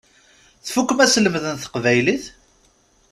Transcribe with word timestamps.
Tfukkem 0.65 0.99
aselmed 1.03 1.43
n 1.49 1.55
teqbaylit? 1.61 2.25